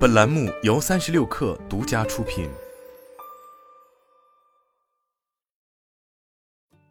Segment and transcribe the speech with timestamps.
[0.00, 2.48] 本栏目由三十六氪独家出品。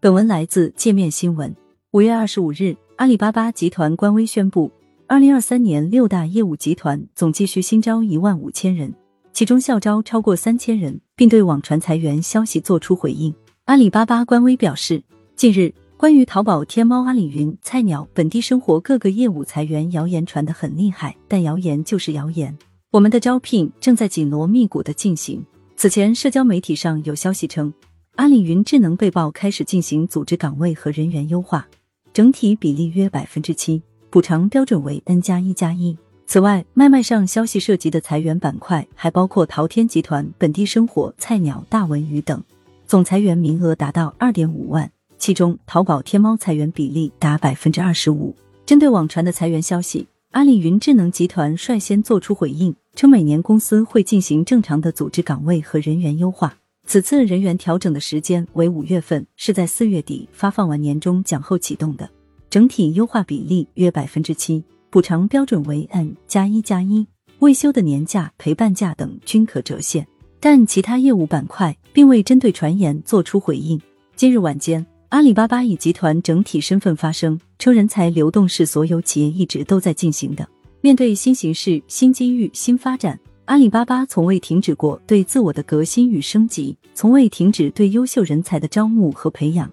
[0.00, 1.54] 本文来自界面新闻。
[1.92, 4.68] 五月二十五日，阿里巴巴集团官微宣布，
[5.06, 8.92] 二零二三年六大业务集团总计需新招一万五千人，
[9.32, 13.32] 其中校招超过三千人，并对网传裁员消息作出回应。
[13.66, 15.00] 阿里巴巴官微表示，
[15.36, 15.72] 近日。
[15.96, 22.58] 关于淘宝、天猫、阿里云、菜鸟、本地生活各个业务裁员谣言传得很厉害，但谣言就是谣言。
[22.96, 25.44] 我们的招聘正在紧锣密鼓的进行。
[25.76, 27.70] 此前，社交媒体上有消息称，
[28.14, 31.68] 阿里云智能被曝开始进行组织岗位和人员优化，
[32.14, 35.94] 整体比例约百分之七，补偿标准为 N 加一加一。
[36.26, 42.42] 此外，卖卖上消息涉及的裁员板块还包括淘天集团、本地生活、菜鸟、大文娱等，
[42.86, 44.90] 总裁员名额达到二点五万。
[45.18, 48.34] 其中，淘宝、天猫裁员比例达百分之二十五。
[48.64, 56.54] 针对网传的裁员消息，阿里云智能集团率先作出回应，称每年公司会进行正常的组织岗位和人员优化。
[56.86, 62.06] 此次人员调整的时间为五月份，是在四月底发放完年终奖后启动的。
[62.50, 67.06] 整体优化比例约百分之七，补偿标准为 N 加一加一，
[67.38, 70.06] 未休的年假、陪伴假等均可折现。
[70.38, 73.80] 但其他业务板块并未针对传言作出回应。
[74.14, 74.86] 今日晚间。
[75.16, 80.46] 阿里巴巴以集团整体身份发声，称人才流动是所有企业一直都在进行的。
[80.82, 89.72] 面对新形势、新机遇、新发展，阿里巴巴从未停止过对自我的革新与升级，从未停止对优秀人才的招募和培养，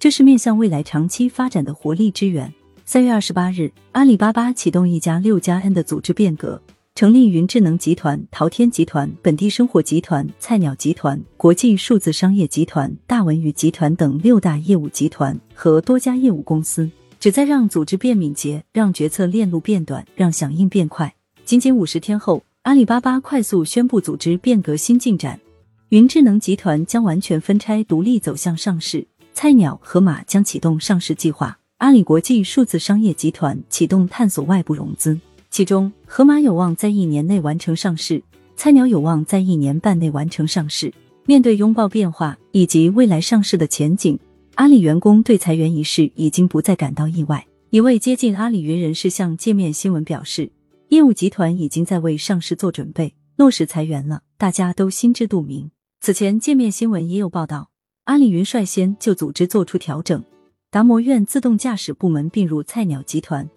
[0.00, 2.52] 这是面向未来长期发展的活力之源。
[2.84, 6.60] 三月二十八日，阿里巴巴启动一加六加 N 的组织变革。
[7.00, 21.14] 成立云智能集团、淘天集团、本地生活集团、菜鸟集团、国际数字商业集团、大文娱集团等六大业务集团和多家业务公司，旨在让组织变敏捷，让决策链路变短，让响应变快。
[21.46, 25.40] 仅仅五十天后，阿里巴巴快速宣布组织变革新进展：
[25.88, 35.18] 云智能集团将完全分拆独立走向上市，菜鸟盒马将启动上市计划，阿里国际数字商业集团启动探索外部融资。
[35.50, 38.22] 其中，盒马有望在一年内完成上市，
[38.54, 40.94] 菜鸟有望在一年半内完成上市。
[41.26, 44.16] 面对拥抱变化以及未来上市的前景，
[44.54, 47.44] 阿里员工对裁员一事已经不再感到意外。
[47.70, 50.50] 一位接近阿里云人士向界面新闻表示，
[50.88, 55.70] 业务集团已经在为上市做准备，落实裁员了，大家都心知肚明。
[56.00, 57.70] 此前，界面新闻也有报道，
[58.04, 60.22] 阿里云率先就组织做出调整，
[60.70, 63.48] 达摩院自动驾驶部门并入菜鸟集团。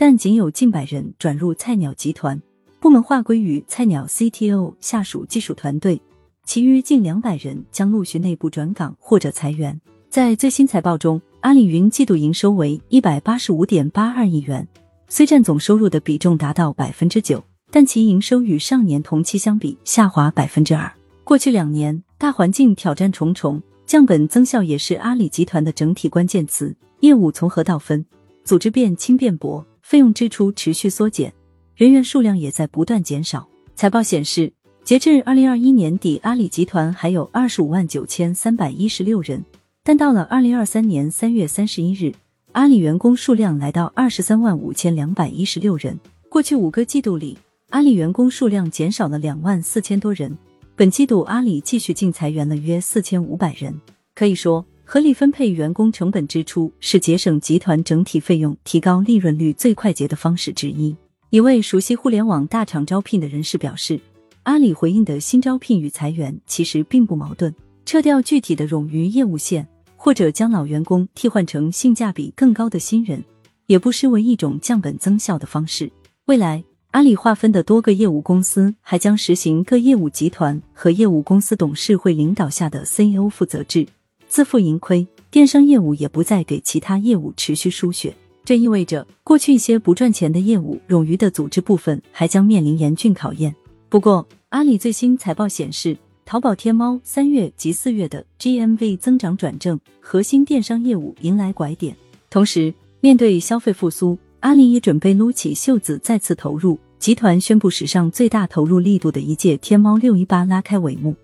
[0.00, 2.40] 但仅有近百人转入菜鸟集团，
[2.80, 6.00] 部门划归于菜鸟 CTO 下属技术团队，
[6.46, 9.78] 其余近两百人将陆续内部转岗或者裁员。
[10.08, 14.66] 在最新财报中，阿里云季度营收为一百八十五点八二亿元，
[15.06, 20.90] 虽占总收入的比重达到百分之九，但其营收与上年同期相比下滑百分之二。
[21.24, 26.74] 过去两年，大环境挑战重重，降本增效也是阿里集团的整体关键词。
[27.00, 28.02] 业务从合到分，
[28.44, 29.62] 组织变轻变薄。
[29.82, 31.32] 费用支出持续缩减，
[31.74, 33.48] 人员数量也在不断减少。
[33.74, 34.52] 财报显示，
[34.84, 39.44] 截至二零二一年底，阿里集团还有二十五万九千三百一十六人，
[39.82, 42.12] 但到了二零二三年三月三十一日，
[42.52, 45.98] 阿里员工数量来到二十三万五千两百一十六人。
[46.28, 47.36] 过去五个季度里，
[47.70, 50.36] 阿里员工数量减少了两万四千多人。
[50.76, 53.80] 本季度，阿里继续净裁员了约四千五百人。
[54.14, 54.64] 可以说。
[54.92, 60.96] 合理分配员工成本支出是节省集团整体费用、提高利润率最快捷的方式之一。
[61.28, 64.00] 一位熟悉互联网大厂招聘的人士表示，
[64.42, 67.54] 阿里回应的新招聘与裁员其实并不矛盾，
[67.86, 69.64] 撤掉具体的冗余业务线，
[69.94, 73.22] 或者将老员工替换成性价比更高的新人，
[73.66, 75.88] 也不失为一种降本增效的方式。
[76.24, 83.86] 未来，阿里划分的多个业务公司还将实行各业务集团和业务公司董事会领导下的 CEO 负责制。
[84.30, 88.14] 自负盈亏，电商业务也不再给其他业务持续输血，
[88.44, 93.52] 这意味着过去一些不赚钱的业务、冗余的组织部分还将面临严峻考验。
[93.88, 101.96] 不过，阿里最新财报显示，淘宝、天猫三月及四月的 GMV 增长转正，核心电商业务迎来拐点。
[102.30, 106.78] 同时，面对消费复苏，阿里也准备撸起袖子再次投入。
[107.00, 111.16] 集团宣布史上最大投入力度的一届天猫六一八拉开帷幕。